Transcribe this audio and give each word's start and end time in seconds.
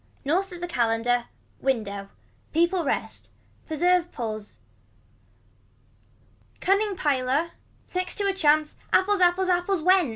North 0.25 0.51
of 0.51 0.61
the 0.61 0.67
calender. 0.67 1.25
Window. 1.59 2.09
Peoples 2.53 2.87
rest. 2.87 3.29
Preserve 3.67 4.11
pulls. 4.11 4.57
Cunning 6.59 6.95
piler. 6.95 7.51
Next 7.93 8.15
to 8.15 8.25
a 8.25 8.33
chance. 8.33 8.75
Apples. 8.91 9.21
Apples. 9.21 9.47
Apples 9.47 9.83
went. 9.83 10.09